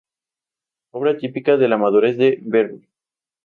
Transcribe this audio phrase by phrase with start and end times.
[0.89, 2.87] Obra típica de la madurez de Vermeer.